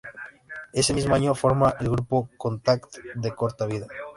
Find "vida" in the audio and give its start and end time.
3.67-3.85